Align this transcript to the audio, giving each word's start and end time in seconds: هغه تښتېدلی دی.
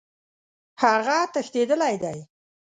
هغه 0.81 1.17
تښتېدلی 1.33 1.95
دی. 2.03 2.19